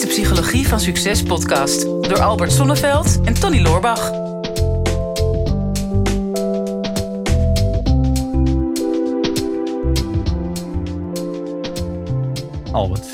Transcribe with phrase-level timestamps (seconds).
[0.00, 4.10] is de Psychologie van Succes podcast door Albert Sonneveld en Tony Loorbach.
[12.72, 13.06] Albert,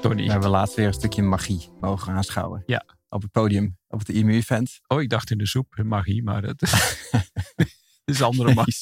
[0.00, 0.24] Tony.
[0.24, 2.62] we hebben laatst weer een stukje magie mogen aanschouwen.
[2.66, 2.84] Ja.
[3.08, 4.80] Op het podium, op het IMU-event.
[4.86, 6.62] Oh, ik dacht in de soep, magie, maar dat
[8.04, 8.74] is andere magie.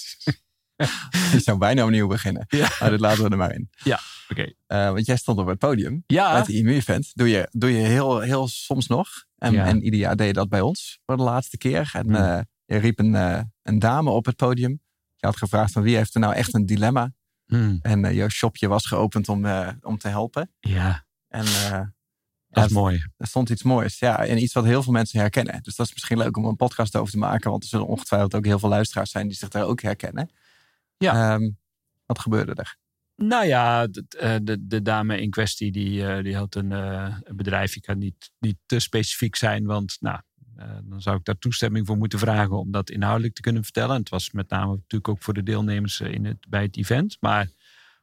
[1.33, 2.45] Je zou bijna opnieuw beginnen.
[2.49, 2.69] Ja.
[2.81, 3.71] Maar dit laten we er maar in.
[3.83, 4.53] Ja, oké.
[4.67, 7.11] Eh, want jij stond op het podium bij Ja, het IMU-event.
[7.15, 9.09] Doe je, doe je heel, heel soms nog.
[9.39, 9.65] En, Ja.
[9.67, 11.91] en ieder jaar deed je dat bij ons voor de laatste keer.
[11.93, 12.15] En Hmm.
[12.15, 14.81] eh, je riep een, eh, een dame op het podium.
[15.17, 17.13] Je had gevraagd van wie heeft er nou echt een dilemma.
[17.47, 20.51] Hm, En eh, je shopje was geopend om, eh, om te helpen.
[20.61, 21.81] ja En eh,
[22.49, 23.05] dat is ja, mooi.
[23.17, 23.99] er stond iets moois.
[23.99, 25.63] Ja, en iets wat heel veel mensen herkennen.
[25.63, 27.51] Dus dat is misschien leuk om een podcast over te maken.
[27.51, 30.31] Want er zullen ongetwijfeld ook heel veel luisteraars zijn die zich daar ook herkennen.
[30.97, 31.35] Ja.
[31.35, 31.51] Ehm,
[32.07, 32.77] wat gebeurde er?
[33.17, 37.17] Nou ja, de, eh, de, de dame in kwestie die, eh, die had een, eh,
[37.35, 37.77] bedrijf.
[37.77, 40.21] Ik kan niet, niet te specifiek zijn, want nou,
[40.83, 43.95] dan zou ik daar toestemming voor moeten vragen om dat inhoudelijk te kunnen vertellen.
[43.95, 47.17] En het was met name natuurlijk ook voor de deelnemers in het, bij het event.
[47.21, 47.49] Maar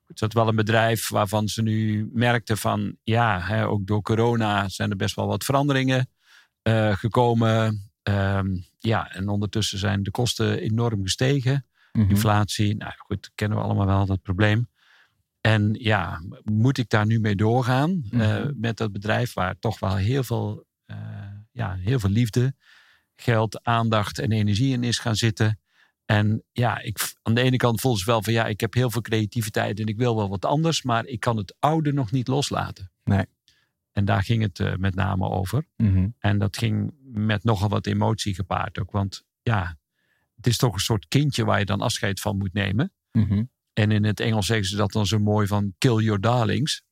[0.07, 4.69] het zat wel een bedrijf waarvan ze nu merkten van ja, hè, ook door corona
[4.69, 6.09] zijn er best wel wat veranderingen
[6.91, 7.89] gekomen.
[8.03, 8.47] Ehm,
[8.79, 11.65] ja, en ondertussen zijn de kosten enorm gestegen.
[11.91, 12.09] Mhm.
[12.09, 14.70] Inflatie, nou goed, kennen we allemaal wel dat probleem.
[15.41, 18.51] En ja, moet ik daar nu mee doorgaan eh, Mhm.
[18.55, 20.97] met dat bedrijf waar toch wel heel veel, eh,
[21.51, 22.55] ja, heel veel liefde,
[23.15, 25.59] geld, aandacht en energie in is gaan zitten.
[26.05, 28.89] En ja, ik, aan de ene kant voel ze wel van ja, ik heb heel
[28.91, 32.27] veel creativiteit en ik wil wel wat anders, maar ik kan het oude nog niet
[32.27, 32.91] loslaten.
[33.03, 33.25] Nee.
[33.91, 35.65] En daar ging het eh, met name over.
[35.77, 36.07] Mhm.
[36.19, 38.91] En dat ging met nogal wat emotie gepaard ook.
[38.91, 39.77] Want ja,
[40.35, 42.93] het is toch een soort kindje waar je dan afscheid van moet nemen.
[43.11, 43.43] Mhm.
[43.73, 46.83] En in het Engels zeggen ze dat dan zo mooi van kill your darlings.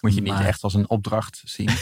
[0.00, 1.70] Moet je niet Maar- echt als een opdracht zien.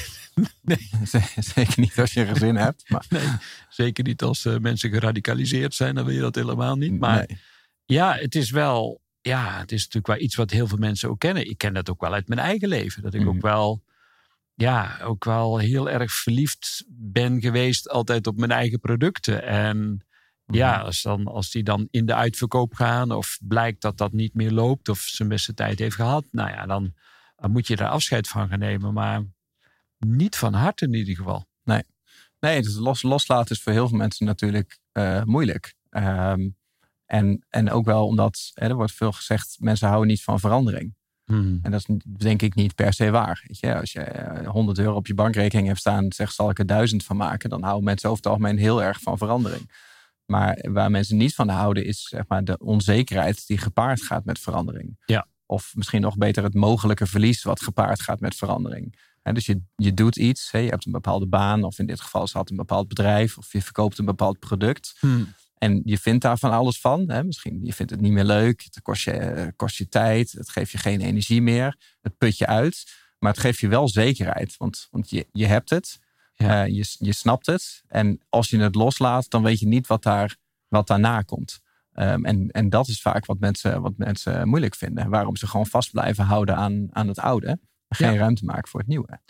[0.63, 0.89] Nee.
[1.55, 2.91] Zeker niet als je een gezin hebt.
[2.91, 3.29] Maar, Nee,
[3.69, 6.99] zeker niet als eh, mensen geradicaliseerd zijn, dan wil je dat helemaal niet.
[6.99, 7.39] Maar nee.
[7.85, 11.19] ja, het is wel, ja, het is natuurlijk wel iets wat heel veel mensen ook
[11.19, 11.49] kennen.
[11.51, 13.03] Ik ken dat ook wel uit mijn eigen leven.
[13.03, 13.29] Dat ik Mhm.
[13.29, 13.83] ook wel,
[14.55, 19.43] ja, ook wel heel erg verliefd ben geweest altijd op mijn eigen producten.
[19.43, 20.07] En
[20.55, 24.35] ja, als, dan, als die dan in de uitverkoop gaan of blijkt dat dat niet
[24.35, 26.95] meer loopt of zijn beste tijd heeft gehad, nou ja, dan,
[27.37, 28.93] dan moet je daar afscheid van gaan nemen.
[28.93, 29.23] Maar
[29.99, 31.47] niet van harte in ieder geval.
[32.47, 35.75] Nee, dus los, loslaten is voor heel veel mensen natuurlijk eh, moeilijk.
[35.91, 36.49] Ehm,
[37.07, 40.95] en, en ook wel omdat, hè, er wordt veel gezegd, mensen houden niet van verandering.
[41.25, 41.59] Hmm.
[41.63, 43.45] En dat is denk ik niet per se waar.
[43.47, 43.75] Weet je?
[43.75, 47.05] Als je eh, 100 euro op je bankrekening hebt staan zegt zal ik er 1000
[47.05, 49.71] van maken, dan houden mensen over het algemeen heel erg van verandering.
[50.27, 54.39] Maar waar mensen niet van houden is zeg maar, de onzekerheid die gepaard gaat met
[54.39, 54.99] verandering.
[55.05, 55.27] Ja.
[55.47, 59.11] Of misschien nog beter het mogelijke verlies wat gepaard gaat met verandering.
[59.23, 62.37] Dus je, je doet iets, je hebt een bepaalde baan, of in dit geval ze
[62.37, 64.97] had een bepaald bedrijf, of je verkoopt een bepaald product.
[65.01, 65.35] Hmm.
[65.63, 67.11] En je vindt daar van alles van.
[67.11, 67.25] Hè?
[67.25, 68.63] Misschien je vindt het niet meer leuk.
[68.63, 70.33] Het kost je, kost je tijd.
[70.33, 71.77] Het geeft je geen energie meer.
[72.01, 72.85] Het put je uit.
[73.19, 74.57] Maar het geeft je wel zekerheid.
[74.57, 75.99] Want, want je, je hebt het.
[76.43, 76.65] Ja.
[76.65, 77.83] Eh, je, je snapt het.
[77.89, 80.37] En als je het loslaat, dan weet je niet wat, daar,
[80.69, 81.61] wat daarna komt.
[81.93, 85.09] Ehm, en, en dat is vaak wat mensen, wat mensen moeilijk vinden.
[85.11, 87.47] Waarom ze gewoon vast blijven houden aan, aan het oude.
[87.47, 87.59] En
[87.89, 88.19] geen Ja.
[88.19, 89.21] ruimte maken voor het nieuwe.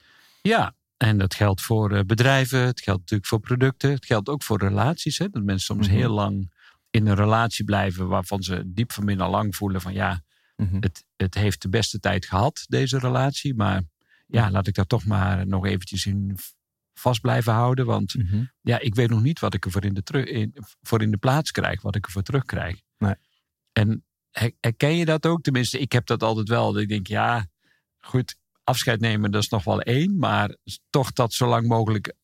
[0.42, 4.42] Ja, en dat geldt voor eh, bedrijven, het geldt natuurlijk voor producten, het geldt ook
[4.42, 5.18] voor relaties.
[5.18, 5.28] Hè?
[5.28, 5.96] Dat mensen soms Mhm.
[5.96, 6.52] heel lang
[6.90, 10.22] in een relatie blijven waarvan ze diep van binnen lang voelen van ja,
[10.56, 10.76] Mhm.
[10.80, 13.54] het, het heeft de beste tijd gehad, deze relatie.
[13.54, 13.82] Maar
[14.26, 16.36] ja, laat ik daar toch maar nog eventjes in
[16.94, 17.86] vast blijven houden.
[17.86, 18.44] Want Mhm.
[18.60, 21.16] ja, ik weet nog niet wat ik ervoor in de, terug, in, voor in de
[21.16, 22.80] plaats krijg, wat ik ervoor terugkrijg.
[22.98, 23.14] Nee.
[23.72, 25.42] En her- herken je dat ook?
[25.42, 26.72] Tenminste, ik heb dat altijd wel.
[26.72, 27.46] Dat ik denk, ja,
[27.98, 30.18] goed, afscheid nemen, dat is nog wel één.
[30.18, 30.56] Maar
[30.90, 32.14] toch dat zo lang mogelijk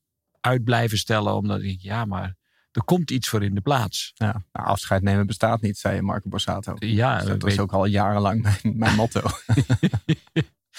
[0.40, 1.34] uit blijven stellen.
[1.34, 2.36] Omdat ik ja, maar
[2.72, 4.10] er komt iets voor in de plaats.
[4.14, 6.74] Ja, nou, afscheid nemen bestaat niet, zei Marco Borsato.
[6.78, 9.20] Ja, Dus dat weet- ook al jarenlang mijn, mijn motto.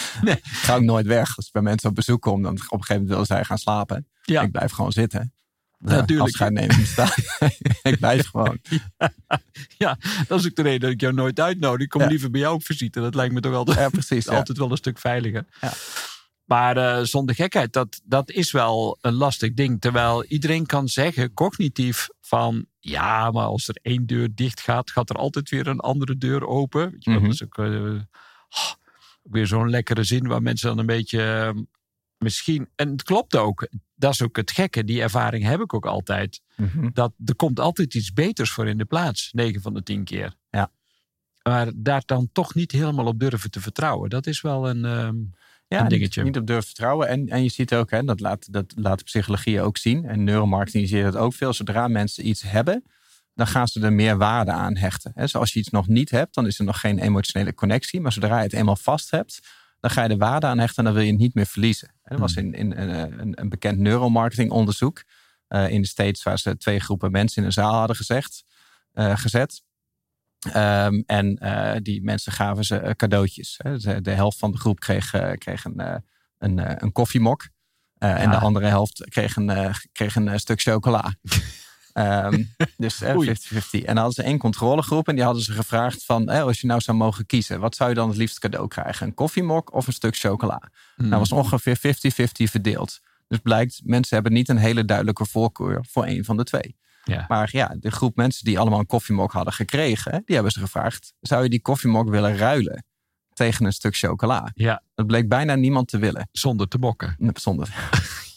[0.22, 0.36] Nee.
[0.36, 1.36] Ik ga ook nooit weg.
[1.38, 3.58] Als ik bij mensen op bezoek kom, dan op een gegeven moment willen zij gaan
[3.58, 4.08] slapen.
[4.22, 4.42] Ja.
[4.42, 5.34] Ik blijf gewoon zitten.
[5.78, 6.22] Natuurlijk.
[6.30, 7.16] Afscheid nemen bestaat.
[7.82, 8.60] ik blijf gewoon.
[9.78, 9.98] ja,
[10.28, 11.82] dat is ook de reden dat ik jou nooit uitnodig.
[11.82, 12.08] Ik kom Ja.
[12.08, 13.00] liever bij jou op visite.
[13.00, 14.26] Dat lijkt me toch altijd, Ja, precies.
[14.26, 14.36] Ja.
[14.36, 15.46] altijd wel een stuk veiliger.
[15.62, 15.72] Ja.
[16.46, 19.82] Maar eh, zonder gekheid, dat, dat is wel een lastig ding.
[19.82, 25.10] Terwijl iedereen kan zeggen, cognitief, van ja, maar als er één deur dicht gaat, gaat
[25.10, 26.96] er altijd weer een andere deur open.
[27.00, 27.24] Je wel, Mhm.
[27.24, 27.66] Dat is ook eh,
[28.50, 28.72] oh,
[29.22, 31.62] weer zo'n lekkere zin waar mensen dan een beetje eh,
[32.18, 32.70] misschien.
[32.76, 33.68] En het klopt ook.
[33.96, 34.84] Dat is ook het gekke.
[34.84, 36.42] Die ervaring heb ik ook altijd.
[36.56, 36.90] Mhm.
[36.94, 39.30] Dat er komt altijd iets beters voor in de plaats.
[39.32, 40.36] 9 van de 10 keer.
[40.50, 40.72] Ja.
[41.44, 44.10] Maar daar dan toch niet helemaal op durven te vertrouwen.
[44.10, 44.86] Dat is wel een.
[44.86, 45.16] ehm,
[45.68, 46.24] een dingetje.
[46.24, 47.08] Niet, niet op durven vertrouwen.
[47.08, 50.06] En, en je ziet ook, hè, dat, laat, dat laat psychologie ook zien.
[50.06, 51.54] En neuromarketing zie je dat ook veel.
[51.54, 52.84] Zodra mensen iets hebben,
[53.40, 55.12] dan gaan ze er meer waarde aan hechten.
[55.16, 55.28] Hè.
[55.28, 58.02] Zoals je iets nog niet hebt, dan is er nog geen emotionele connectie.
[58.02, 59.40] Maar zodra je het eenmaal vast hebt,
[59.80, 61.92] dan ga je er waarde aan hechten en dan wil je het niet meer verliezen.
[62.04, 65.04] Er was in, in, een, een bekend neuromarketing onderzoek
[65.50, 68.44] uh, in de States waar ze twee groepen mensen in een zaal hadden gezegd,
[68.94, 69.64] uh, gezet.
[70.56, 73.60] Um, en uh, die mensen gaven ze cadeautjes.
[73.64, 76.04] De, de, helft van de groep kreeg, kreeg een,
[76.38, 77.48] een, een koffiemok.
[77.94, 78.18] Ja.
[78.18, 81.14] En de andere helft kreeg een, kreeg een stuk chocola.
[81.94, 83.08] um, dus 50-50.
[83.08, 83.26] en
[83.72, 86.30] dan hadden ze één controlegroep en die hadden ze gevraagd van...
[86.30, 89.08] als je nou zou mogen kiezen, wat zou je dan het liefst cadeau krijgen?
[89.08, 90.62] Een koffiemok of een stuk chocola?
[90.96, 91.08] Hmm.
[91.08, 91.82] Nou was ongeveer 50-50
[92.32, 93.00] verdeeld.
[93.28, 96.76] Dus blijkt, mensen hebben niet een hele duidelijke voorkeur voor één van de twee.
[97.04, 97.26] Ja.
[97.28, 101.14] Maar ja, de groep mensen die allemaal een koffiemok hadden gekregen, die hebben ze gevraagd:
[101.20, 102.86] zou je die koffiemok willen ruilen
[103.34, 104.52] tegen een stuk chocola?
[104.54, 104.84] Ja.
[104.96, 106.30] Dat bleek bijna niemand te willen.
[106.32, 107.16] Zonder te mokken.
[107.34, 107.70] Zonder.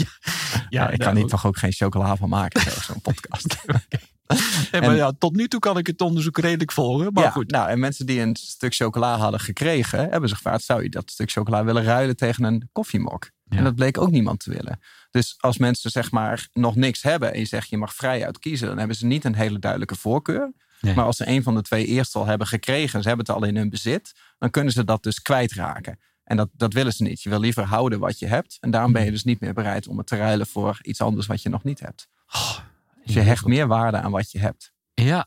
[0.00, 0.66] ja.
[0.68, 3.56] ja, ik kan hier toch ook geen chocola van maken, zo'n podcast.
[3.66, 7.12] maar en, ja, tot nu toe kan ik het onderzoek redelijk volgen.
[7.12, 7.50] Maar goed.
[7.50, 11.10] Nou, en mensen die een stuk chocola hadden gekregen, hebben ze gevraagd: zou je dat
[11.10, 13.30] stuk chocola willen ruilen tegen een koffiemok?
[13.48, 14.80] En dat bleek ook niemand te willen.
[15.10, 18.68] Dus als mensen zeg maar nog niks hebben en je zegt je mag vrij uitkiezen,
[18.68, 20.52] dan hebben ze niet een hele duidelijke voorkeur.
[20.80, 23.44] Maar als ze een van de twee eerst al hebben gekregen, ze hebben het al
[23.44, 25.98] in hun bezit, dan kunnen ze dat dus kwijtraken.
[26.30, 27.22] En dat, dat willen ze niet.
[27.22, 28.58] Je wil liever houden wat je hebt.
[28.60, 31.26] En daarom ben je dus niet meer bereid om het te ruilen voor iets anders
[31.26, 32.08] wat je nog niet hebt.
[32.26, 32.58] Oh,
[33.04, 34.72] dus je hecht meer waarde aan wat je hebt.
[34.94, 35.26] Ja,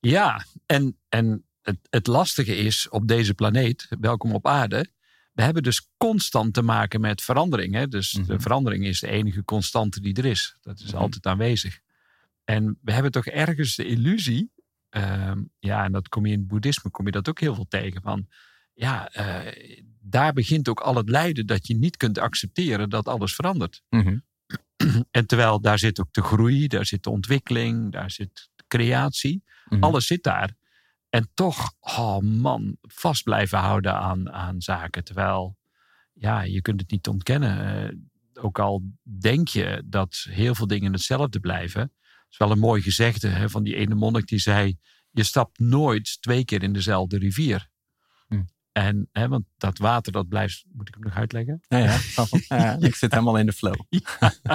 [0.00, 0.44] ja.
[0.66, 4.90] En, en het, het lastige is op deze planeet, welkom op aarde,
[5.32, 7.74] we hebben dus constant te maken met verandering.
[7.74, 7.88] Hè?
[7.88, 8.40] Dus de mhm.
[8.40, 10.56] verandering is de enige constante die er is.
[10.60, 10.96] Dat is mhm.
[10.96, 11.80] altijd aanwezig.
[12.44, 14.52] En we hebben toch ergens de illusie,
[14.88, 17.68] ehm, ja, en dat kom je in het boeddhisme, kom je dat ook heel veel
[17.68, 18.26] tegen, van
[18.80, 19.52] ja, eh,
[20.00, 23.82] daar begint ook al het lijden dat je niet kunt accepteren dat alles verandert.
[23.88, 24.18] Mhm.
[25.10, 29.44] En terwijl daar zit ook de groei, daar zit de ontwikkeling, daar zit de creatie.
[29.80, 30.54] Alles zit daar.
[31.08, 35.04] En toch, oh man, vast blijven houden aan, aan zaken.
[35.04, 35.56] Terwijl,
[36.12, 37.84] ja, je kunt het niet ontkennen.
[37.92, 38.82] Uh, ook al
[39.20, 41.80] denk je dat heel veel dingen hetzelfde blijven.
[41.80, 44.78] Het is wel een mooi gezegde hè, van die ene monnik die zei:
[45.10, 47.69] Je stapt nooit twee keer in dezelfde rivier.
[48.80, 51.60] En, hè, want dat water dat blijft, moet ik hem nog uitleggen?
[51.68, 51.98] Ja, ja,
[52.48, 53.74] ja ik zit helemaal in de flow.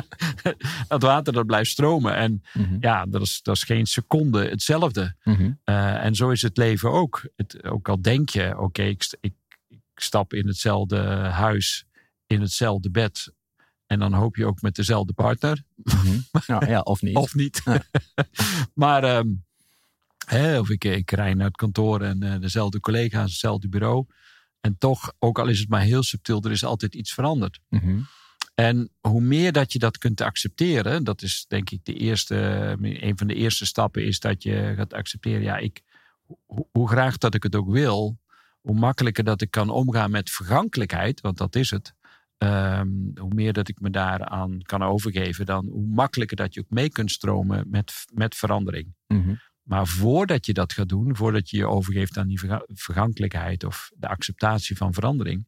[0.88, 2.16] dat water dat blijft stromen.
[2.16, 2.78] En mhm.
[2.80, 5.16] ja, dat is, dat is geen seconde hetzelfde.
[5.24, 5.52] Mhm.
[5.64, 7.30] Eh, en zo is het leven ook.
[7.36, 9.34] Het, ook al denk je, oké, ik, ik,
[9.68, 11.86] ik, stap in hetzelfde huis,
[12.28, 13.34] in hetzelfde bed.
[13.86, 15.64] En dan hoop je ook met dezelfde partner.
[15.76, 16.26] Mm
[16.68, 17.16] ja, of niet.
[17.16, 17.64] of niet.
[18.74, 19.45] maar um,
[20.60, 24.06] of ik, ik rij naar het kantoor en uh, dezelfde collega's, hetzelfde bureau.
[24.62, 27.60] En toch, ook al is het maar heel subtiel, er is altijd iets veranderd.
[27.70, 28.00] Mhm.
[28.56, 32.36] En hoe meer dat je dat kunt accepteren, dat is denk ik de eerste,
[32.82, 35.82] een van de eerste stappen, is dat je gaat accepteren, ja, ik,
[36.46, 38.20] hoe, hoe graag dat ik het ook wil,
[38.62, 41.94] hoe makkelijker dat ik kan omgaan met vergankelijkheid, want dat is het.
[42.38, 46.70] Ehm, hoe meer dat ik me daaraan kan overgeven, dan hoe makkelijker dat je ook
[46.70, 48.94] mee kunt stromen met, met verandering.
[49.08, 53.92] Mm maar voordat je dat gaat doen, voordat je je overgeeft aan die vergankelijkheid of
[53.96, 55.48] de acceptatie van verandering,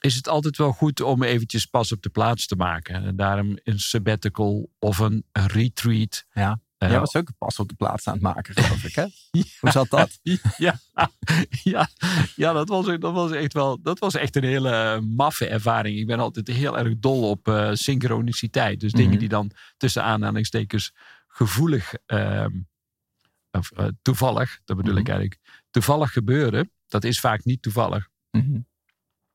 [0.00, 3.04] is het altijd wel goed om eventjes pas op de plaats te maken.
[3.04, 6.24] En daarom een sabbatical of een retreat.
[6.32, 6.60] Ja.
[6.78, 8.94] Uh, Jij was ook pas op de plaats aan het maken, geloof ik.
[8.94, 9.06] Hè?
[9.60, 10.18] Hoe zat dat?
[10.56, 10.80] Ja,
[11.62, 11.88] ja,
[12.36, 15.98] ja dat, was, dat, was echt wel, dat was echt een hele maffe ervaring.
[15.98, 18.80] Ik ben altijd heel erg dol op uh, synchroniciteit.
[18.80, 19.18] Dus dingen mhm.
[19.18, 20.92] die dan tussen aanhalingstekens
[21.28, 22.46] gevoelig uh,
[23.52, 25.10] of uh, toevallig, dat bedoel ik mhm.
[25.10, 25.40] eigenlijk,
[25.70, 26.70] toevallig gebeuren.
[26.88, 28.08] Dat is vaak niet toevallig.
[28.30, 28.60] Mhm.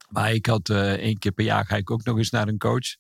[0.10, 2.58] Maar ik had uh, één keer per jaar ga ik ook nog eens naar een
[2.58, 2.96] coach.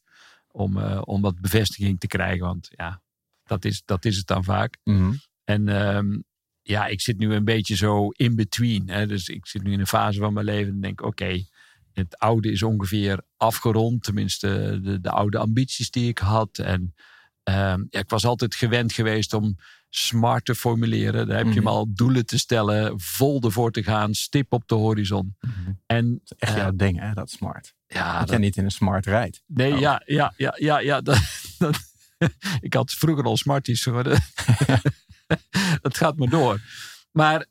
[0.47, 2.45] Om, uh, om wat bevestiging te krijgen.
[2.45, 3.01] Want ja,
[3.43, 4.77] dat is, dat is het dan vaak.
[4.83, 5.13] Mhm.
[5.43, 6.23] En um,
[6.61, 8.89] ja, ik zit nu een beetje zo in between.
[8.89, 9.07] Hè?
[9.07, 11.43] Dus ik zit nu in een fase van mijn leven en denk: oké,
[11.93, 14.03] het oude is ongeveer afgerond.
[14.03, 16.57] Tenminste, de, de oude ambities die ik had.
[16.57, 16.81] En
[17.43, 19.55] um, ja, ik was altijd gewend geweest om
[20.05, 21.27] smart te formuleren.
[21.27, 21.71] Daar heb je hem mhm.
[21.71, 25.35] al doelen te stellen, vol ervoor te gaan, stip op de horizon.
[25.39, 25.71] Mhm.
[25.85, 27.75] En, dat is echt jouw uh, ding, hè, dat smart.
[27.87, 29.43] Ja, dat, jij niet in een smart rijdt.
[29.45, 29.79] Nee, oh.
[29.79, 31.01] ja, ja, ja, ja, ja.
[31.01, 31.19] Dat,
[32.67, 34.19] ik had vroeger al smarties geworden.
[35.81, 36.61] dat gaat me door.
[37.11, 37.45] Maar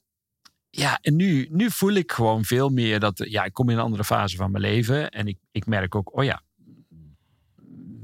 [0.70, 3.82] ja, en nu, nu voel ik gewoon veel meer dat, ja, ik kom in een
[3.82, 5.10] andere fase van mijn leven.
[5.10, 6.42] En ik, ik merk ook, oh ja,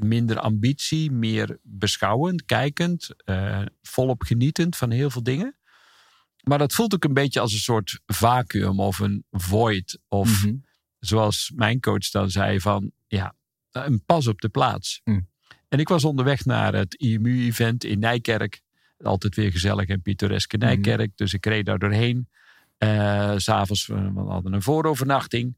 [0.03, 5.57] minder ambitie, meer beschouwend, kijkend, uh, volop genietend van heel veel dingen.
[6.43, 9.99] Maar dat voelt ook een beetje als een soort vacuüm of een void.
[10.09, 10.55] Of mhm.
[10.99, 13.35] zoals mijn coach dan zei van ja,
[13.71, 15.01] een pas op de plaats.
[15.05, 15.31] Hmm.
[15.69, 18.63] En ik was onderweg naar het IMU-event in Nijkerk.
[18.99, 21.17] Altijd weer gezellig en pittoreske Nijkerk.
[21.17, 22.29] Dus ik reed daar doorheen.
[22.79, 25.57] Uh, S'avonds, we hadden een voorovernachting.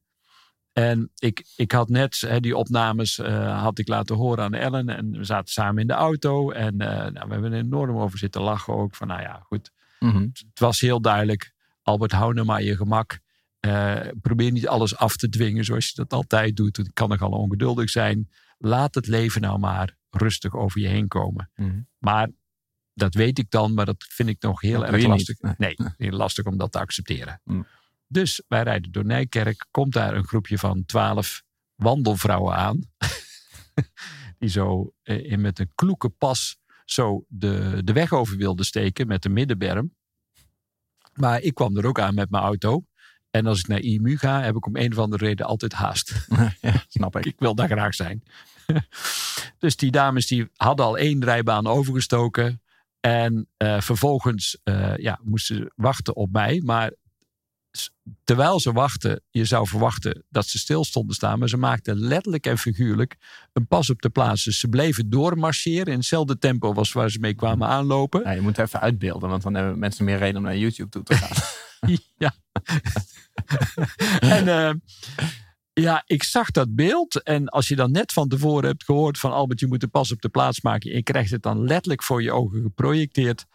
[0.74, 4.88] En ik, ik had net hè, die opnames uh, had ik laten horen aan Ellen.
[4.88, 6.50] En we zaten samen in de auto.
[6.50, 8.94] En uh, nou, we hebben er enorm over zitten lachen ook.
[8.94, 9.70] Van nou ja, goed.
[9.98, 10.20] Mhm.
[10.20, 11.54] Het was heel duidelijk.
[11.82, 13.18] Albert, hou nou maar je gemak.
[13.66, 16.76] Uh, probeer niet alles af te dwingen zoals je dat altijd doet.
[16.76, 18.30] Het kan nogal ongeduldig zijn.
[18.58, 21.50] Laat het leven nou maar rustig over je heen komen.
[21.54, 21.80] Mhm.
[21.98, 22.28] Maar
[22.94, 25.36] dat weet ik dan, maar dat vind ik nog heel Dat erg lastig.
[25.56, 27.40] Nee, heel lastig om dat te accepteren.
[27.44, 27.66] Mm.
[28.14, 29.66] Dus wij rijden door Nijkerk.
[29.70, 31.42] Komt daar een groepje van twaalf
[31.74, 32.80] wandelvrouwen aan.
[34.38, 39.06] Die zo eh, in met een kloeke pas zo de, de weg over wilden steken
[39.06, 39.94] met de middenberm.
[41.12, 42.84] Maar ik kwam er ook aan met mijn auto.
[43.30, 46.26] En als ik naar IMU ga, heb ik om een of andere reden altijd haast.
[46.60, 47.26] ja, snap ik.
[47.26, 48.22] Ik wil daar graag zijn.
[49.58, 52.62] dus die dames die hadden al één rijbaan overgestoken.
[53.00, 56.60] En eh, vervolgens eh, ja, moesten ze wachten op mij.
[56.64, 56.92] Maar
[58.24, 61.38] terwijl ze wachten, je zou verwachten dat ze stil stonden staan.
[61.38, 63.16] Maar ze maakten letterlijk en figuurlijk
[63.52, 64.44] een pas op de plaats.
[64.44, 68.20] Dus ze bleven doormarcheren in hetzelfde tempo als waar ze mee kwamen aanlopen.
[68.24, 71.02] Ja, je moet even uitbeelden, want dan hebben mensen meer reden om naar YouTube toe
[71.02, 71.36] te gaan.
[72.24, 72.34] ja.
[74.36, 74.74] en eh,
[75.72, 77.22] ja, ik zag dat beeld.
[77.22, 80.12] En als je dan net van tevoren hebt gehoord van Albert, je moet de pas
[80.12, 80.90] op de plaats maken.
[80.90, 83.46] En je krijgt het dan letterlijk voor je ogen geprojecteerd.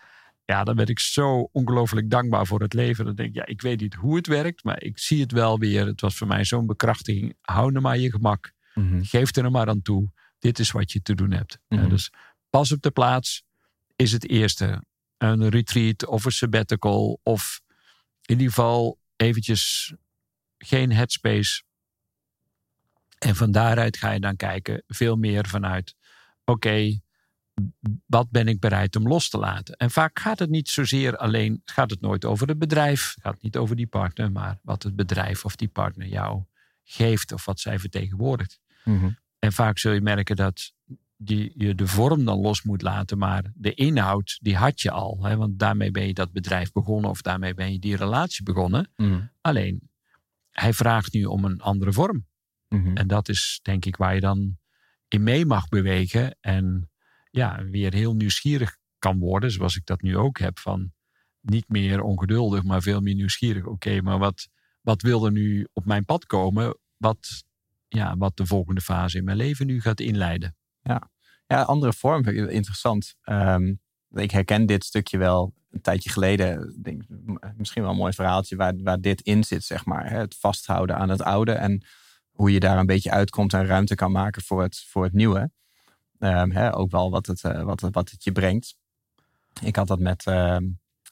[0.49, 3.05] Ja, dan ben ik zo ongelooflijk dankbaar voor het leven.
[3.05, 5.59] Dan denk ik, ja, ik weet niet hoe het werkt, maar ik zie het wel
[5.59, 5.85] weer.
[5.85, 7.37] Het was voor mij zo'n bekrachtiging.
[7.41, 8.53] Hou nou maar je gemak.
[8.73, 9.03] Mhm.
[9.03, 10.11] Geef er nou maar aan toe.
[10.39, 11.59] Dit is wat je te doen hebt.
[11.67, 11.89] Ja, Mhm.
[11.89, 12.11] dus
[12.49, 13.43] pas op de plaats
[13.95, 14.83] is het eerste.
[15.17, 17.19] Een retreat of een sabbatical.
[17.23, 17.61] Of
[18.25, 19.93] in ieder geval eventjes
[20.57, 21.63] geen headspace.
[23.17, 25.95] En van daaruit ga je dan kijken veel meer vanuit...
[26.45, 26.99] Oké,
[28.05, 29.75] wat ben ik bereid om los te laten?
[29.75, 31.61] En vaak gaat het niet zozeer alleen...
[31.65, 33.15] Gaat het nooit over het bedrijf.
[33.21, 34.31] Gaat het niet over die partner.
[34.31, 36.43] Maar wat het bedrijf of die partner jou
[36.83, 37.31] geeft.
[37.31, 38.59] Of wat zij vertegenwoordigt.
[38.83, 39.09] Mhm.
[39.39, 40.73] En vaak zul je merken dat
[41.17, 45.23] die, je de vorm dan los moet laten, maar de inhoud, die had je al.
[45.23, 45.37] Hè?
[45.37, 48.91] Want daarmee ben je dat bedrijf begonnen of daarmee ben je die relatie begonnen.
[48.95, 49.21] Mhm.
[49.41, 49.89] Alleen,
[50.51, 52.25] hij vraagt nu om een andere vorm.
[52.67, 52.97] Mhm.
[52.97, 54.57] En dat is denk ik waar je dan
[55.07, 56.37] in mee mag bewegen.
[56.41, 56.89] En
[57.29, 60.59] ja, weer heel nieuwsgierig kan worden, zoals ik dat nu ook heb.
[60.59, 60.91] Van
[61.41, 63.65] niet meer ongeduldig, maar veel meer nieuwsgierig.
[63.65, 64.47] Oké, maar wat,
[64.81, 66.77] wat wil er nu op mijn pad komen?
[66.97, 67.43] Wat,
[67.87, 70.55] ja, wat de volgende fase in mijn leven nu gaat inleiden.
[71.47, 73.15] Ja, andere vorm interessant.
[73.21, 73.73] Ehm,
[74.11, 76.81] ik herken dit stukje wel een tijdje geleden.
[76.81, 77.03] Denk,
[77.57, 80.11] misschien wel een mooi verhaaltje waar, waar dit in zit, zeg maar.
[80.11, 81.85] Het vasthouden aan het oude en
[82.29, 85.51] hoe je daar een beetje uitkomt en ruimte kan maken voor het, voor het nieuwe.
[86.19, 88.75] Ehm, hè, ook wel wat het, eh, wat, wat het je brengt.
[89.61, 90.63] Ik had dat met, ehm,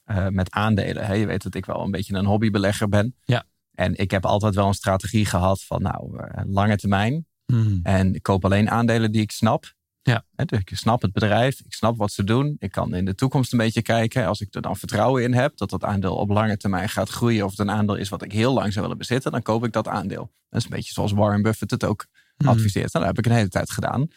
[0.03, 1.05] eh, met aandelen.
[1.05, 1.13] Hè.
[1.13, 3.15] Je weet dat ik wel een beetje een hobbybelegger ben.
[3.25, 3.43] Ja.
[3.73, 7.25] En ik heb altijd wel een strategie gehad van nou, eh, lange termijn.
[7.45, 7.79] Hmm.
[7.83, 9.75] En ik koop alleen aandelen die ik snap.
[10.01, 10.23] Ja.
[10.35, 12.55] Hè, dus ik snap het bedrijf, ik snap wat ze doen.
[12.59, 14.25] Ik kan in de toekomst een beetje kijken.
[14.25, 17.45] Als ik er dan vertrouwen in heb dat dat aandeel op lange termijn gaat groeien.
[17.45, 19.31] Of het een aandeel is wat ik heel lang zou willen bezitten.
[19.31, 20.31] Dan koop ik dat aandeel.
[20.49, 22.47] Dat is een beetje zoals Warren Buffett het ook Hmm.
[22.47, 22.93] adviseert.
[22.93, 24.07] Nou, dat heb ik een hele tijd gedaan.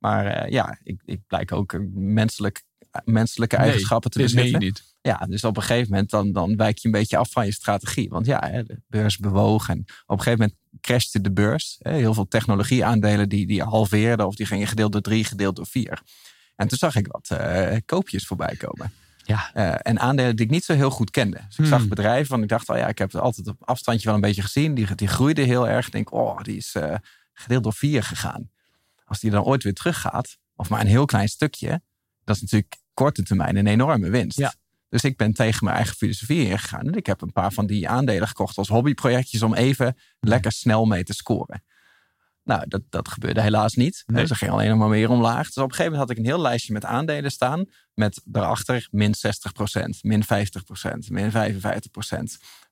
[0.00, 2.62] Maar eh, ja, ik, ik blijk ook menselijk,
[3.04, 4.58] menselijke Nee, eigenschappen te bezitten.
[4.60, 4.88] niet.
[5.02, 7.52] Ja, dus op een gegeven moment dan, dan wijk je een beetje af van je
[7.52, 8.08] strategie.
[8.08, 11.76] Want ja, de beurs bewoog en op een gegeven moment crashte de beurs.
[11.78, 16.02] Heel veel technologieaandelen die, die halveerden of die gingen gedeeld door drie, gedeeld door vier.
[16.56, 18.92] En toen zag ik wat eh, koopjes voorbij komen.
[19.24, 19.50] Ja.
[19.54, 21.40] Eh, en aandelen die ik niet zo heel goed kende.
[21.48, 21.88] Dus ik zag Hmm.
[21.88, 24.42] bedrijven van ik dacht, oh ja, ik heb het altijd op afstandje wel een beetje
[24.42, 24.74] gezien.
[24.74, 25.86] Die, die groeide heel erg.
[25.86, 26.74] Ik denk, oh, die is
[27.32, 28.50] gedeeld door vier gegaan.
[29.10, 31.82] Als die dan ooit weer teruggaat, of maar een heel klein stukje,
[32.24, 34.38] dat is natuurlijk korte termijn een enorme winst.
[34.38, 34.54] Ja.
[34.88, 36.86] Dus ik ben tegen mijn eigen filosofie ingegaan.
[36.86, 40.84] En ik heb een paar van die aandelen gekocht als hobbyprojectjes om even lekker snel
[40.84, 41.64] mee te scoren.
[42.44, 44.02] Nou, dat, dat gebeurde helaas niet.
[44.06, 44.26] Nee.
[44.26, 45.46] Ze ging alleen nog maar meer omlaag.
[45.46, 47.64] Dus op een gegeven moment had ik een heel lijstje met aandelen staan.
[47.94, 49.20] Met daarachter min 60%,
[50.02, 50.26] min 50%,
[51.08, 51.34] min 55%.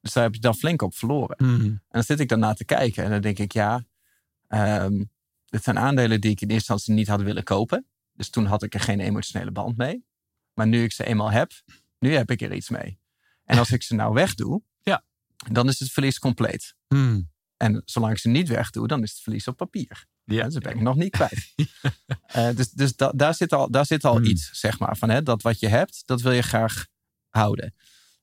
[0.01, 1.37] Dus daar heb je dan flink op verloren.
[1.39, 1.61] Hmm.
[1.61, 3.85] En dan zit ik daarna te kijken en dan denk ik, ja,
[4.49, 5.03] ehm,
[5.49, 7.87] dit zijn aandelen die ik in eerste instantie niet had willen kopen.
[8.13, 10.07] Dus toen had ik er geen emotionele band mee.
[10.55, 11.53] Maar nu ik ze eenmaal heb,
[11.99, 13.01] nu heb ik er iets mee.
[13.45, 15.05] En als ik ze nou wegdoe, Ja.
[15.53, 16.75] dan is het verlies compleet.
[16.89, 17.31] Hmm.
[17.57, 20.07] En zolang ik ze niet wegdoe, dan is het verlies op papier.
[20.25, 20.45] Ja.
[20.45, 21.53] Dus dat ben ik nog niet kwijt.
[22.27, 24.25] Eh, dus dus da- daar zit al, daar zit al Hmm.
[24.25, 24.97] iets, zeg maar.
[24.97, 26.87] Van, hè, dat wat je hebt, dat wil je graag
[27.29, 27.75] houden.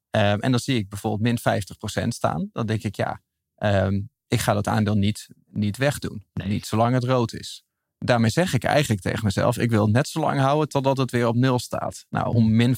[0.10, 2.50] Ehm, en dan zie ik bijvoorbeeld min 50% staan.
[2.52, 3.22] Dan denk ik, ja,
[3.56, 6.26] ehm, ik ga dat aandeel niet, niet wegdoen.
[6.34, 6.48] Nee.
[6.48, 7.64] Niet zolang het rood is.
[7.98, 11.12] Daarmee zeg ik eigenlijk tegen mezelf: ik wil het net zo lang houden totdat het
[11.12, 12.06] weer op nul staat.
[12.10, 12.78] Nou, om min 50%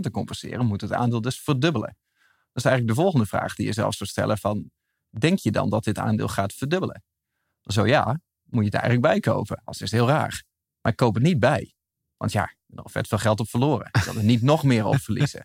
[0.00, 1.96] te compenseren, moet het aandeel dus verdubbelen.
[2.52, 4.70] Dat is eigenlijk de volgende vraag die je zelf zou stellen: van,
[5.08, 7.02] denk je dan dat dit aandeel gaat verdubbelen?
[7.62, 9.60] Zo ja, moet je het eigenlijk bijkopen.
[9.64, 10.44] Als is het heel raar.
[10.80, 11.74] Maar ik koop het niet bij.
[12.16, 13.86] Want ja, er nog vet veel geld op verloren.
[13.86, 15.44] Ik kan er niet nog meer op verliezen.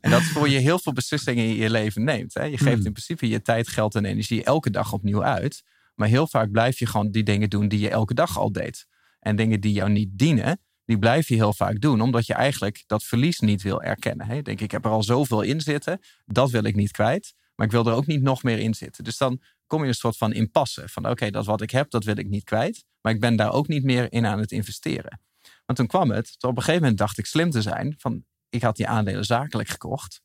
[0.00, 2.34] En dat is voor je heel veel beslissingen in je leven neemt.
[2.34, 2.42] Hè?
[2.42, 2.86] Je geeft Hmm.
[2.86, 5.62] in principe je tijd, geld en energie elke dag opnieuw uit.
[5.94, 8.86] Maar heel vaak blijf je gewoon die dingen doen die je elke dag al deed.
[9.20, 12.00] En dingen die jou niet dienen, die blijf je heel vaak doen.
[12.00, 14.26] Omdat je eigenlijk dat verlies niet wil erkennen.
[14.26, 14.34] Hè?
[14.34, 16.00] Je denkt, ik heb er al zoveel in zitten.
[16.26, 17.34] Dat wil ik niet kwijt.
[17.54, 19.04] Maar ik wil er ook niet nog meer in zitten.
[19.04, 20.82] Dus dan kom je een soort van impasse.
[20.88, 22.84] Van oké, dat wat ik heb, dat wil ik niet kwijt.
[23.00, 25.20] Maar ik ben daar ook niet meer in aan het investeren.
[25.64, 27.94] Want toen kwam het, toen op een gegeven moment dacht ik slim te zijn.
[27.98, 30.20] Van, ik had die aandelen zakelijk gekocht.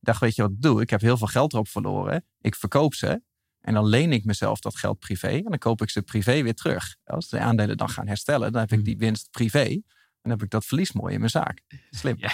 [0.00, 0.80] Ik dacht, weet je wat ik doe?
[0.80, 2.24] Ik heb heel veel geld erop verloren.
[2.40, 3.22] Ik verkoop ze.
[3.60, 5.28] En dan leen ik mezelf dat geld privé.
[5.28, 6.96] En dan koop ik ze privé weer terug.
[7.04, 9.64] Als de aandelen dan gaan herstellen, dan heb ik die winst privé.
[9.64, 9.82] En
[10.22, 11.60] dan heb ik dat verlies mooi in mijn zaak.
[11.90, 12.16] Slim.
[12.26, 12.32] Ja,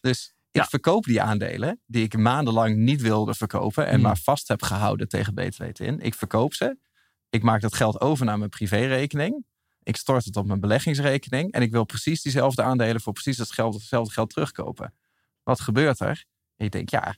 [0.00, 0.66] Dus ik Ja.
[0.66, 3.86] verkoop die aandelen die ik maandenlang niet wilde verkopen.
[3.86, 4.02] En Hmm.
[4.02, 6.00] maar vast heb gehouden tegen BTW in.
[6.00, 6.76] Ik verkoop ze.
[7.30, 9.44] Ik maak dat geld over naar mijn privérekening.
[9.84, 11.52] Ik stort het op mijn beleggingsrekening.
[11.52, 14.94] En ik wil precies diezelfde aandelen voor precies hetzelfde geld terugkopen.
[15.42, 16.24] Wat gebeurt er?
[16.56, 17.16] En je denkt, ja,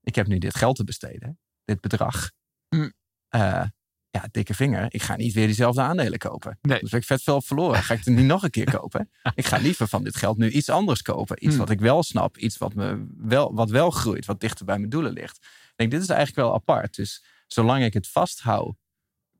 [0.00, 1.38] ik heb nu dit geld te besteden.
[1.64, 2.30] Dit bedrag.
[2.68, 2.92] Hmm.
[3.28, 3.64] Eh,
[4.10, 4.86] ja, dikke vinger.
[4.88, 6.58] Ik ga niet weer diezelfde aandelen kopen.
[6.62, 6.80] Nee.
[6.80, 7.82] Dus heb ik vet veel verloren.
[7.82, 9.10] Ga ik het niet nog een keer kopen?
[9.34, 11.36] Ik ga liever van dit geld nu iets anders kopen.
[11.44, 11.58] Iets Hmm.
[11.58, 12.36] wat ik wel snap.
[12.36, 14.26] Iets wat, me wel, wat wel groeit.
[14.26, 15.36] Wat dichter bij mijn doelen ligt.
[15.36, 16.94] Ik denk, dit is eigenlijk wel apart.
[16.94, 18.76] Dus zolang ik het vasthoud,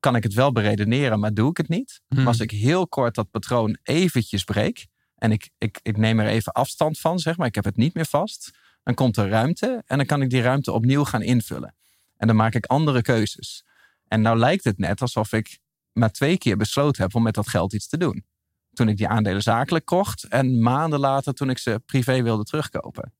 [0.07, 2.01] kan ik het wel beredeneren, maar doe ik het niet.
[2.09, 2.19] Hmm.
[2.19, 4.87] Maar als ik heel kort dat patroon eventjes breek.
[5.15, 7.47] En ik, ik, ik neem er even afstand van, zeg maar.
[7.47, 8.59] Ik heb het niet meer vast.
[8.83, 9.83] Dan komt er ruimte.
[9.87, 11.75] En dan kan ik die ruimte opnieuw gaan invullen.
[12.17, 13.65] En dan maak ik andere keuzes.
[14.09, 15.59] En nou lijkt het net alsof ik
[15.93, 18.25] maar twee keer besloten heb om met dat geld iets te doen.
[18.73, 23.13] Toen ik die aandelen zakelijk kocht en maanden later toen ik ze privé wilde terugkopen.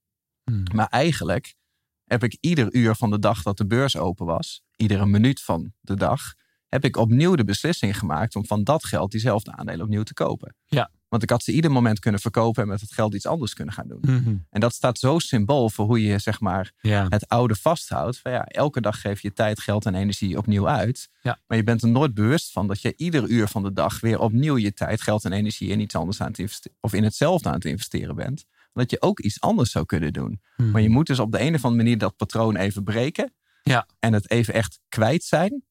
[0.43, 0.63] Hmm.
[0.73, 1.55] Maar eigenlijk
[2.03, 5.73] heb ik ieder uur van de dag dat de beurs open was, iedere minuut van
[5.79, 6.33] de dag,
[6.69, 10.55] heb ik opnieuw de beslissing gemaakt om van dat geld diezelfde aandelen opnieuw te kopen.
[10.65, 10.91] Ja.
[11.07, 13.73] Want ik had ze ieder moment kunnen verkopen en met het geld iets anders kunnen
[13.73, 13.99] gaan doen.
[14.01, 14.35] Mhm.
[14.49, 17.05] En dat staat zo symbool voor hoe je zeg maar ja.
[17.09, 18.19] het oude vasthoudt.
[18.19, 21.09] Van ja, elke dag geef je tijd, geld en energie opnieuw uit.
[21.21, 21.39] Ja.
[21.47, 24.19] Maar je bent er nooit bewust van dat je ieder uur van de dag weer
[24.19, 26.77] opnieuw je tijd, geld en energie in iets anders aan het investeren.
[26.81, 28.45] Of in hetzelfde aan het investeren bent.
[28.73, 30.41] Dat je ook iets anders zou kunnen doen.
[30.57, 30.71] Mhm.
[30.71, 33.33] Maar je moet dus op de een of andere manier dat patroon even breken.
[33.63, 33.87] Ja.
[33.99, 35.63] En het even echt kwijt zijn.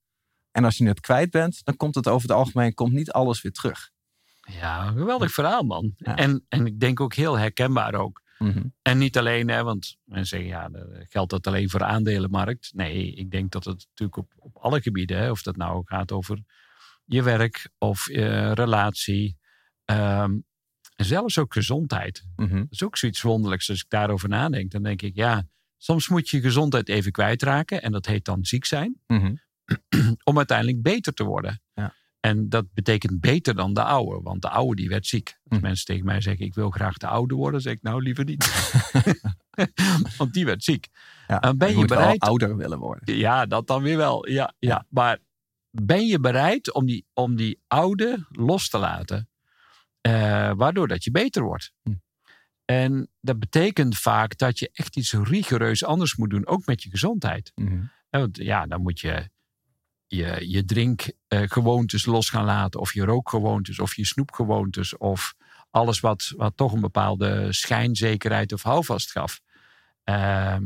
[0.57, 3.43] En als je het kwijt bent, dan komt het over het algemeen komt niet alles
[3.43, 3.91] weer terug.
[4.41, 5.93] Ja, geweldig verhaal, man.
[5.97, 6.17] Ja.
[6.17, 8.23] En, en ik denk ook heel herkenbaar ook.
[8.39, 8.63] Mhm.
[8.83, 10.71] En niet alleen, hè, want mensen zeggen, ja,
[11.09, 12.71] geldt dat alleen voor de aandelenmarkt?
[12.75, 16.13] Nee, ik denk dat het natuurlijk op, op alle gebieden, hè, of dat nou gaat
[16.13, 16.43] over
[17.05, 19.39] je werk of je relatie,
[19.85, 20.39] ehm,
[20.97, 22.25] en zelfs ook gezondheid.
[22.37, 22.57] Mhm.
[22.57, 23.71] Dat is ook zoiets wonderlijks.
[23.71, 27.83] Als ik daarover nadenk, dan denk ik, ja, soms moet je gezondheid even kwijtraken.
[27.83, 29.35] En dat heet dan ziek zijn, Mhm.
[30.25, 31.61] om uiteindelijk beter te worden.
[31.75, 31.95] Ja.
[32.21, 35.29] En dat betekent beter dan de oude, want de oude die werd ziek.
[35.29, 35.67] Als Mhm.
[35.69, 38.45] mensen tegen mij zeggen, ik wil graag de oude worden, zeg ik nou liever niet.
[40.19, 40.89] want die werd ziek.
[41.29, 43.17] Ja, En ben je moet wel bereid- ouder willen worden.
[43.17, 44.29] Ja, dat dan weer wel.
[44.29, 44.69] Ja, ja.
[44.69, 44.87] Ja.
[44.89, 45.19] Maar
[45.71, 49.29] ben je bereid om die, om die oude los te laten?
[50.01, 51.73] eh, waardoor dat je beter wordt.
[51.83, 51.93] Hm.
[52.65, 56.47] En dat betekent vaak dat je echt iets rigoureus anders moet doen.
[56.47, 57.53] Ook met je gezondheid.
[57.55, 57.83] Mhm.
[58.11, 59.29] Hè, Want ja, dan moet je
[60.07, 62.81] je, je drinkgewoontes los gaan laten.
[62.81, 63.79] Of je rookgewoontes.
[63.79, 64.97] Of je snoepgewoontes.
[64.97, 65.35] Of
[65.71, 69.41] alles wat, wat toch een bepaalde schijnzekerheid of houvast gaf.
[70.05, 70.65] Ehm,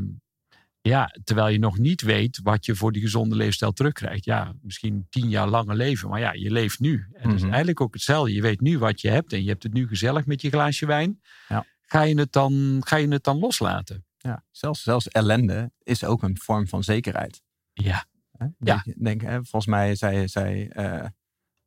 [0.83, 4.25] ja, terwijl je nog niet weet wat je voor die gezonde leefstijl terugkrijgt.
[4.25, 6.09] Ja, misschien tien jaar langer leven.
[6.09, 7.07] Maar ja, je leeft nu.
[7.13, 7.49] En dat is Mhm.
[7.49, 8.33] eigenlijk ook hetzelfde.
[8.33, 9.33] Je weet nu wat je hebt.
[9.33, 11.21] En je hebt het nu gezellig met je glaasje wijn.
[11.49, 11.67] Ja.
[11.83, 14.05] Ga, je het dan, ga je het dan loslaten?
[14.19, 17.43] Ja, zelfs, zelfs ellende is ook een vorm van zekerheid.
[17.73, 18.05] Ja.
[18.41, 18.47] Hè?
[18.59, 21.05] Denk, denk, hè, volgens mij zei, zei eh,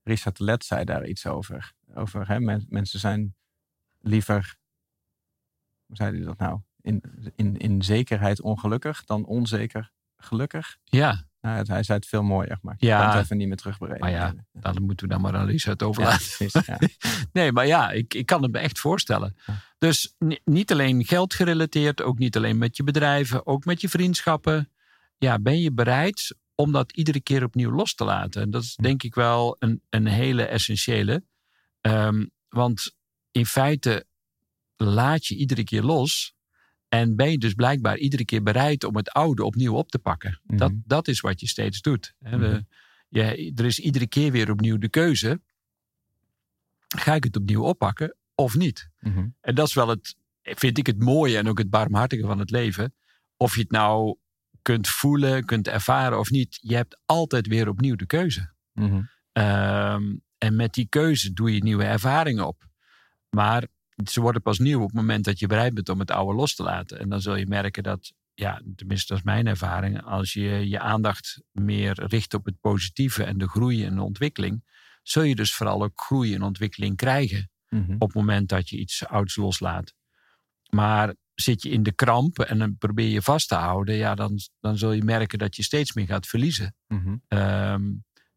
[0.04, 1.74] Richard Let zei daar iets over.
[1.96, 3.36] over hè, men- mensen zijn
[4.02, 4.56] liever,
[5.86, 6.60] hoe zei hij dat nou?
[6.82, 7.04] In,
[7.36, 10.78] in, in zekerheid ongelukkig dan onzeker gelukkig.
[10.84, 13.00] Ja, Nou, het- hij zei het veel mooier, maar ik Ja.
[13.06, 14.12] kan het even niet meer terugberekenen.
[14.12, 16.18] Maar ja, dan moeten we dan maar aan Richard Ja, overlaten.
[16.38, 16.78] precies, ja.
[17.34, 19.36] Nee, maar ja, ik, ik kan het me echt voorstellen.
[19.46, 19.54] Ja.
[19.78, 23.90] Dus ni- niet alleen geld gerelateerd, ook niet alleen met je bedrijven, ook met je
[23.90, 24.70] vriendschappen.
[25.18, 28.42] Ja, ben je bereid om dat iedere keer opnieuw los te laten?
[28.42, 31.24] En dat is denk ik wel een, een hele essentiële.
[31.82, 32.96] Ehm, want
[33.32, 34.06] in feite
[34.76, 36.34] laat je iedere keer los.
[36.90, 40.40] En ben je dus blijkbaar iedere keer bereid om het oude opnieuw op te pakken.
[40.44, 40.58] Mhm.
[40.58, 42.14] Dat, dat is wat je steeds doet.
[42.20, 42.62] Mhm.
[43.10, 45.42] je, er is iedere keer weer opnieuw de keuze.
[46.88, 48.90] Ga ik het opnieuw oppakken of niet?
[49.00, 49.28] Mhm.
[49.42, 52.50] En dat is wel het, vind ik het mooie en ook het barmhartige van het
[52.50, 52.94] leven.
[53.38, 54.18] Of je het nou
[54.64, 56.58] kunt voelen, kunt ervaren of niet.
[56.62, 58.54] Je hebt altijd weer opnieuw de keuze.
[58.74, 59.02] Mhm.
[59.32, 62.68] Ehm, en met die keuze doe je nieuwe ervaringen op.
[63.30, 63.68] Maar
[64.10, 66.56] ze worden pas nieuw op het moment dat je bereid bent om het oude los
[66.56, 67.00] te laten.
[67.00, 70.80] En dan zul je merken dat, ja, tenminste dat is mijn ervaring, als je je
[70.80, 74.64] aandacht meer richt op het positieve en de groei en de ontwikkeling,
[75.04, 77.94] zul je dus vooral ook groei en ontwikkeling krijgen Mhm.
[77.94, 79.94] op het moment dat je iets ouds loslaat.
[80.70, 84.40] Maar zit je in de kramp en dan probeer je vast te houden, ja, dan,
[84.60, 86.76] dan zul je merken dat je steeds meer gaat verliezen.
[86.88, 87.16] Mhm.
[87.28, 87.82] Ehm,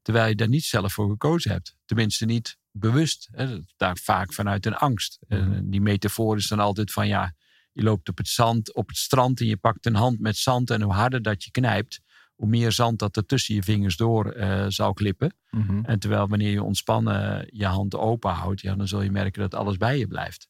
[0.02, 1.76] terwijl je daar niet zelf voor gekozen hebt.
[1.84, 3.28] Tenminste niet bewust.
[3.32, 3.58] Hè.
[3.76, 5.18] Daar vaak vanuit een angst.
[5.28, 5.70] En Mhm.
[5.70, 7.34] die metafoor is dan altijd van ja,
[7.72, 10.70] je loopt op het zand, op het strand en je pakt een hand met zand
[10.70, 12.00] en hoe harder dat je knijpt,
[12.34, 15.34] hoe meer zand dat er tussen je vingers door eh, zal klippen.
[15.50, 15.84] Mhm.
[15.84, 19.54] En terwijl wanneer je ontspannen je hand open houdt, ja, dan zul je merken dat
[19.54, 20.48] alles bij je blijft.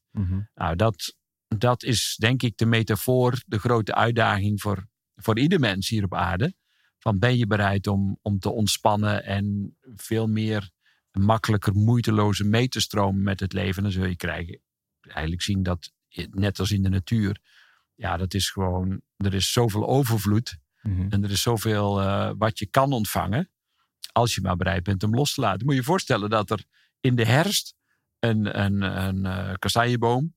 [0.54, 1.14] Nou, dat,
[1.48, 6.14] dat is denk ik de metafoor, de grote uitdaging voor, voor ieder mens hier op
[6.14, 6.54] aarde.
[6.98, 10.70] Van ben je bereid om, om te ontspannen en veel meer
[11.10, 13.82] makkelijker, moeiteloze mee te stromen met het leven?
[13.82, 14.60] Dan zul je krijgen,
[15.00, 15.92] eigenlijk zien dat,
[16.30, 17.40] net als in de natuur,
[17.94, 21.06] ja, dat is gewoon, er is zoveel overvloed Mhm.
[21.10, 23.50] en er is zoveel eh, wat je kan ontvangen.
[24.12, 25.64] Als je maar bereid bent om los te laten.
[25.64, 26.64] Moet je je voorstellen dat er
[27.00, 27.74] in de herfst
[28.18, 30.34] een, een, een eh, kastanjeboom.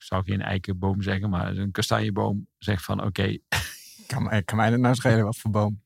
[0.00, 3.38] Ik zou geen eikenboom zeggen, maar een kastanjeboom zegt van oké.
[4.06, 5.82] Kan, mij- kan mij het nou schelen wat voor boom?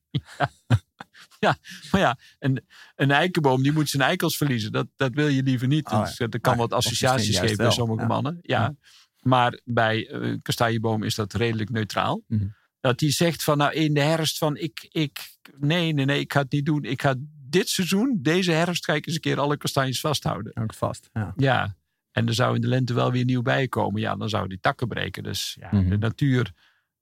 [1.91, 4.71] maar ja, een, een eikenboom die moet zijn eikels verliezen.
[4.71, 5.85] Dat, dat wil je liever niet.
[5.85, 6.03] Oh ja.
[6.03, 8.07] Dus, eh, dat kan Ah, wat associaties geven bij sommige ja.
[8.07, 8.39] mannen.
[8.41, 8.61] Ja.
[8.61, 8.75] Ja.
[9.19, 12.23] Maar bij eh, een kastanjeboom is dat redelijk neutraal.
[12.27, 12.47] Mhm.
[12.79, 16.33] Dat die zegt van nou in de herfst van ik, ik, nee, nee, nee, ik
[16.33, 16.83] ga het niet doen.
[16.83, 17.15] Ik ga
[17.49, 20.55] dit seizoen, deze herfst, ga ik eens een keer alle kastanjes vasthouden.
[20.55, 21.09] Ook vast.
[21.13, 21.33] Ja.
[21.35, 21.75] Ja,
[22.15, 24.01] en er zou in de lente wel weer nieuw bij komen.
[24.01, 25.23] Ja, dan zouden die takken breken.
[25.23, 25.89] Dus ja, Mhm.
[25.89, 26.51] de natuur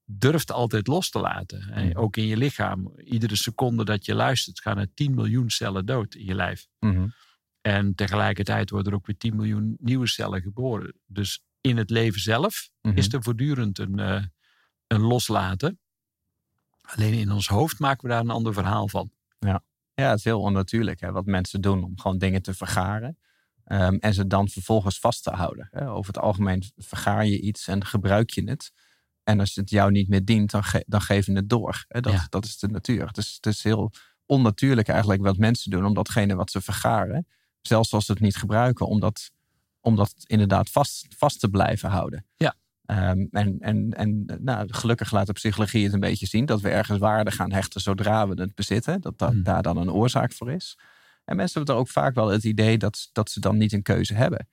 [0.04, 1.60] durft altijd los te laten.
[1.72, 1.96] En Mhm.
[1.98, 2.92] ook in je lichaam.
[2.96, 6.66] Iedere seconde dat je luistert, gaan er 10 miljoen cellen dood in je lijf.
[6.80, 7.06] Mhm.
[7.60, 10.94] En tegelijkertijd worden er ook weer 10 miljoen nieuwe cellen geboren.
[11.06, 12.96] Dus in het leven zelf Mhm.
[12.96, 14.22] is er voortdurend een, eh,
[14.86, 15.78] een loslaten.
[16.80, 19.10] Alleen in ons hoofd maken we daar een ander verhaal van.
[19.94, 23.18] Ja, het is heel onnatuurlijk hè, wat mensen doen om gewoon dingen te vergaren.
[23.64, 25.68] Ehm, en ze dan vervolgens vast te houden.
[25.70, 25.90] Hè.
[25.90, 28.72] Over het algemeen vergaar je iets en gebruik je het.
[29.22, 31.84] En als het jou niet meer dient, dan, ge- dan geef je het door.
[31.88, 32.00] Hè.
[32.00, 32.26] Dat, Ja.
[32.28, 33.08] dat is de natuur.
[33.12, 33.90] Dus het is heel
[34.26, 37.26] onnatuurlijk eigenlijk wat mensen doen om datgene wat ze vergaren,
[37.60, 39.30] zelfs als ze het niet gebruiken, om dat,
[39.80, 42.26] om dat inderdaad vast, vast te blijven houden.
[42.36, 42.54] Ja.
[42.86, 46.68] Ehm, en en, en nou, gelukkig laat de psychologie het een beetje zien dat we
[46.68, 49.00] ergens waarde gaan hechten zodra we het bezitten.
[49.00, 49.42] Dat, dat Hmm.
[49.42, 50.78] daar dan een oorzaak voor is.
[51.24, 53.82] En mensen hebben er ook vaak wel het idee dat, dat ze dan niet een
[53.82, 54.48] keuze hebben.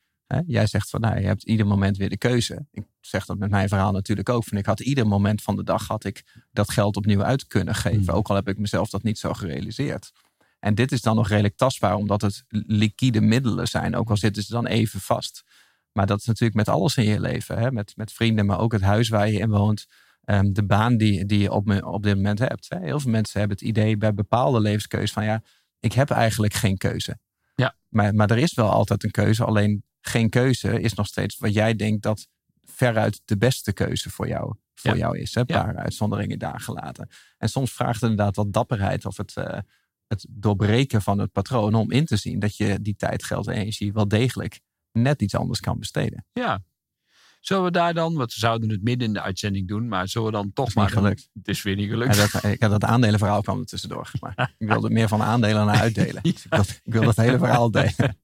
[0.45, 2.65] Jij zegt van nou, je hebt ieder moment weer de keuze.
[2.71, 4.43] Ik zeg dat met mijn verhaal natuurlijk ook.
[4.43, 7.75] Van ik had ieder moment van de dag had ik dat geld opnieuw uit kunnen
[7.75, 8.03] geven.
[8.03, 8.15] Hmm.
[8.15, 10.11] Ook al heb ik mezelf dat niet zo gerealiseerd.
[10.59, 13.95] En dit is dan nog redelijk tastbaar, omdat het liquide middelen zijn.
[13.95, 15.43] Ook al zitten ze dan even vast.
[15.91, 17.57] Maar dat is natuurlijk met alles in je leven.
[17.57, 17.71] Hè?
[17.71, 19.85] Met, met vrienden, maar ook het huis waar je in woont.
[20.21, 22.69] ehm, de baan die, die je op, op dit moment hebt.
[22.69, 22.79] Hè?
[22.79, 25.41] Heel veel mensen hebben het idee bij bepaalde levenskeuzes van ja,
[25.81, 27.19] ik heb eigenlijk geen keuze.
[27.55, 27.75] Ja.
[27.87, 29.45] Maar, maar er is wel altijd een keuze.
[29.45, 32.27] Alleen geen keuze is nog steeds wat jij denkt dat
[32.61, 34.97] veruit de beste keuze voor jou, voor Ja.
[34.97, 35.33] jou is.
[35.35, 35.41] Hè?
[35.45, 35.63] Ja.
[35.63, 37.09] paar uitzonderingen daar gelaten.
[37.37, 39.59] En soms vraagt het inderdaad wat dapperheid of het, eh,
[40.07, 43.53] het doorbreken van het patroon om in te zien dat je die tijd, geld en
[43.53, 44.59] energie wel degelijk
[44.91, 46.25] net iets anders kan besteden.
[46.33, 46.63] Ja.
[47.41, 50.27] Zullen we daar dan, want we zouden het midden in de uitzending doen, maar zullen
[50.27, 50.89] we dan toch maar.
[50.89, 51.29] gelukt.
[51.33, 52.31] Het is weer niet gelukt.
[52.33, 54.11] Dat, ik had dat aandelenverhaal kwam er tussendoor.
[54.19, 56.21] Maar ik wilde meer van aandelen naar uitdelen.
[56.29, 57.95] Dus ik, wilde, ik wilde het hele verhaal delen.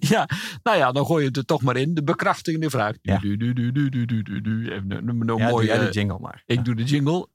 [0.00, 0.28] Ja,
[0.62, 1.94] nou ja, dan gooi je het er toch maar in.
[1.94, 2.94] De bekrachtigende vraag.
[3.02, 3.18] Ja.
[3.18, 4.70] Du, du, du, du, du, du, du.
[4.72, 6.42] Even een, een, een Ja, doe mooie, jij de jingle maar.
[6.46, 7.28] Ik doe de jingle.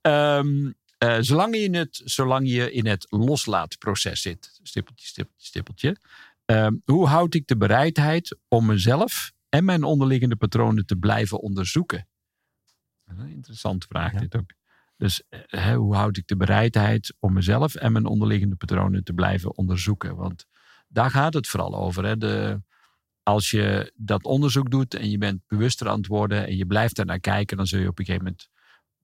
[0.00, 5.96] Ehm, eh, zolang, je in het, zolang je in het loslaatproces zit, stippeltje, stippeltje, stippeltje.
[6.44, 12.08] ehm, hoe houd ik de bereidheid om mezelf en mijn onderliggende patronen te blijven onderzoeken?
[13.04, 14.18] Een interessante vraag Ja.
[14.18, 14.52] dit ook.
[14.96, 19.12] Dus eh, hè, hoe houd ik de bereidheid om mezelf en mijn onderliggende patronen te
[19.12, 20.16] blijven onderzoeken?
[20.16, 20.46] Want
[20.88, 22.04] daar gaat het vooral over.
[22.04, 22.16] Hè?
[22.16, 22.62] De,
[23.22, 26.96] als je dat onderzoek doet en je bent bewuster aan het worden en je blijft
[26.96, 28.48] daar naar kijken, dan zul je op een gegeven moment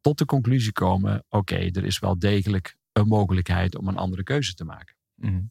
[0.01, 4.55] tot de conclusie komen: oké, er is wel degelijk een mogelijkheid om een andere keuze
[4.55, 4.97] te maken.
[5.15, 5.43] Mhm.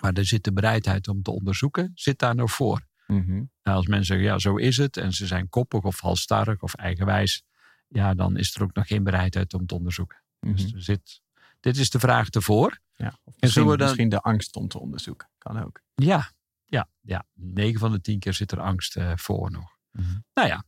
[0.00, 2.88] Maar er zit de bereidheid om te onderzoeken, zit daar nog voor.
[3.12, 3.42] Mhm.
[3.62, 6.74] Nou, als mensen zeggen, ja, zo is het, en ze zijn koppig of halstarrig of
[6.74, 7.42] eigenwijs,
[7.88, 10.22] ja, dan is er ook nog geen bereidheid om te onderzoeken.
[10.40, 10.76] Dus Mhm.
[10.76, 11.20] er zit,
[11.60, 12.78] dit is de vraag ervoor.
[12.96, 15.28] Ja, of misschien, misschien de angst om te onderzoeken.
[15.38, 15.80] Kan ook.
[15.94, 16.30] Ja,
[16.64, 17.26] ja, ja.
[17.34, 19.76] 9 van de 10 keer zit er angst uh, voor nog.
[19.92, 20.24] Mm -hmm.
[20.34, 20.64] Nou ja.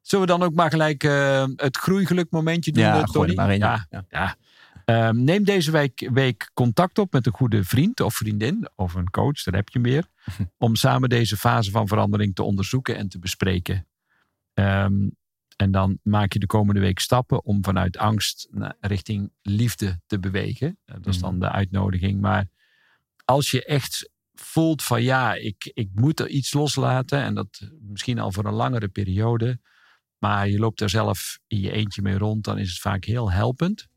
[0.00, 3.34] Zullen we dan ook maar gelijk uh, het groeigeluk momentje doen, ja, Tony?
[3.34, 4.04] Maar in, ja, ja.
[4.08, 4.36] ja.
[4.90, 9.10] Um, neem deze week, week, contact op met een goede vriend of vriendin of een
[9.10, 10.06] coach, daar heb je meer.
[10.58, 13.86] om samen deze fase van verandering te onderzoeken en te bespreken.
[14.54, 15.16] Um,
[15.56, 18.48] en dan maak je de komende week stappen om vanuit angst
[18.80, 20.78] richting liefde te bewegen.
[20.84, 22.20] Dat is dan de uitnodiging.
[22.20, 22.48] Maar
[23.24, 27.22] als je echt voelt van ja, ik, ik moet er iets loslaten.
[27.22, 29.60] En dat misschien al voor een langere periode.
[30.18, 32.44] Maar je loopt er zelf in je eentje mee rond.
[32.44, 33.88] Dan is het vaak heel helpend.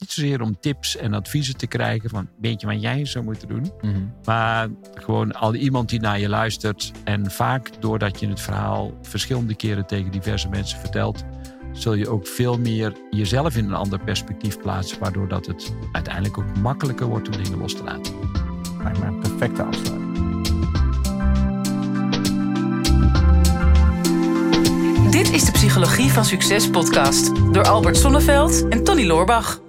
[0.00, 3.48] Niet zozeer om tips en adviezen te krijgen van weet je wat jij zou moeten
[3.48, 3.72] doen.
[3.80, 4.14] Mm -hmm.
[4.24, 6.92] Maar gewoon al iemand die naar je luistert.
[7.04, 11.24] En vaak doordat je het verhaal verschillende keren tegen diverse mensen vertelt.
[11.72, 14.98] Zul je ook veel meer jezelf in een ander perspectief plaatsen.
[14.98, 18.14] Waardoor dat het uiteindelijk ook makkelijker wordt om dingen los te laten.
[18.82, 20.08] Lijkt me een perfecte afsluiting.
[25.10, 29.60] Dit is de Psychologie van Succes podcast door Albert Sonneveld en Tony Loorbach.